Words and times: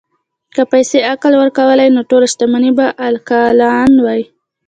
که 0.55 0.61
پیسې 0.71 0.97
عقل 1.11 1.33
ورکولی، 1.37 1.87
نو 1.95 2.01
ټول 2.09 2.23
شتمن 2.31 2.63
به 2.77 2.85
عاقلان 3.03 3.91
وای. 4.05 4.21